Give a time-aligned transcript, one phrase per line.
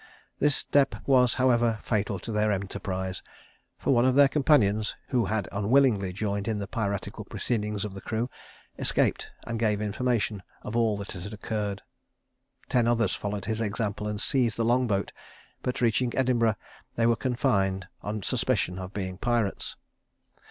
[0.39, 3.21] This step was, however, fatal to their enterprise;
[3.77, 8.01] for one of their companions, who had unwillingly joined in the piratical proceedings of the
[8.01, 8.27] crew,
[8.79, 11.83] escaped, and gave information of all that had occurred.
[12.67, 15.13] Ten others followed his example, and seized the long boat;
[15.61, 16.55] but reaching Edinburgh,
[16.95, 19.75] they were confined on suspicion of being pirates.